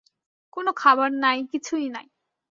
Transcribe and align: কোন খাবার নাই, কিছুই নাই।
কোন 0.53 0.65
খাবার 0.75 1.09
নাই, 1.15 1.37
কিছুই 1.51 1.85
নাই। 1.89 2.07